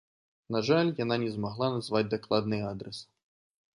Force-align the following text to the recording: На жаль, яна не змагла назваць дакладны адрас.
На 0.55 0.61
жаль, 0.69 0.87
яна 1.03 1.15
не 1.23 1.29
змагла 1.35 1.69
назваць 1.75 2.03
дакладны 2.17 2.57
адрас. 2.71 2.97